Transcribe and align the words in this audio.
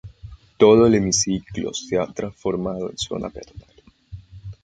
Todo 0.57 0.87
el 0.87 0.95
hemiciclo 0.95 1.75
se 1.75 1.99
ha 1.99 2.07
transformado 2.07 2.89
en 2.89 2.97
zona 2.97 3.29
peatonal. 3.29 3.69